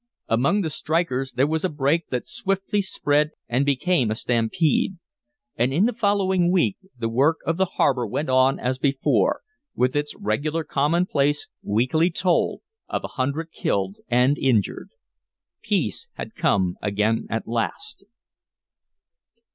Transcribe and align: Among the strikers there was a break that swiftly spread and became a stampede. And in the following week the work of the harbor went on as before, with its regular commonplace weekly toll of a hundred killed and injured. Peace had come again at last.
Among 0.27 0.61
the 0.61 0.71
strikers 0.71 1.33
there 1.33 1.45
was 1.45 1.63
a 1.63 1.69
break 1.69 2.07
that 2.09 2.27
swiftly 2.27 2.81
spread 2.81 3.33
and 3.47 3.63
became 3.67 4.09
a 4.09 4.15
stampede. 4.15 4.97
And 5.55 5.71
in 5.71 5.85
the 5.85 5.93
following 5.93 6.51
week 6.51 6.77
the 6.97 7.07
work 7.07 7.37
of 7.45 7.57
the 7.57 7.65
harbor 7.77 8.07
went 8.07 8.27
on 8.27 8.59
as 8.59 8.79
before, 8.79 9.41
with 9.75 9.95
its 9.95 10.15
regular 10.15 10.63
commonplace 10.63 11.47
weekly 11.61 12.09
toll 12.09 12.63
of 12.89 13.03
a 13.03 13.09
hundred 13.09 13.51
killed 13.51 13.97
and 14.09 14.39
injured. 14.39 14.89
Peace 15.61 16.07
had 16.13 16.33
come 16.33 16.77
again 16.81 17.27
at 17.29 17.47
last. 17.47 18.03